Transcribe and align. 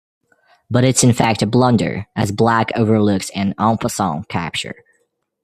But 0.67 0.83
it's 0.83 1.03
in 1.03 1.13
fact 1.13 1.43
a 1.43 1.45
blunder, 1.45 2.07
as 2.15 2.31
Black 2.31 2.71
overlooks 2.75 3.29
an 3.35 3.53
"en 3.59 3.77
passant" 3.77 4.27
capture. 4.29 4.77